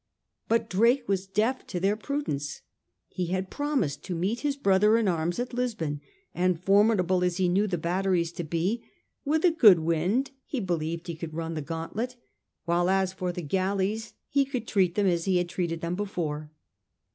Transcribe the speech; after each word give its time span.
But 0.47 0.67
Drake 0.67 1.07
was 1.07 1.27
deaf 1.27 1.67
to 1.67 1.79
their 1.79 1.95
prudence. 1.95 2.61
He 3.07 3.27
had 3.27 3.51
promised 3.51 4.03
to 4.05 4.15
meet 4.15 4.39
his 4.39 4.55
brother 4.55 4.97
in 4.97 5.07
arms 5.07 5.37
at 5.37 5.53
Lisbon, 5.53 6.01
and 6.33 6.59
formidable 6.59 7.23
as 7.23 7.37
he 7.37 7.47
knew 7.47 7.67
the 7.67 7.77
batteries 7.77 8.31
to 8.31 8.43
be, 8.43 8.83
with 9.25 9.45
a 9.45 9.51
good 9.51 9.77
wind 9.77 10.31
he 10.47 10.59
believed 10.59 11.05
he 11.05 11.13
could 11.15 11.35
run 11.35 11.53
the 11.53 11.61
gauntlet; 11.61 12.15
while 12.65 12.89
as 12.89 13.13
for 13.13 13.31
the 13.31 13.43
galleys 13.43 14.15
he 14.27 14.43
could 14.43 14.67
treat 14.67 14.95
them 14.95 15.05
as 15.05 15.25
he 15.25 15.37
had 15.37 15.49
treated 15.49 15.81
them 15.81 15.93
before. 15.93 16.49